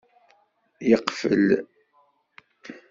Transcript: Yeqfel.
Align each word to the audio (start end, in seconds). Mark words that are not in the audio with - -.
Yeqfel. 0.89 1.47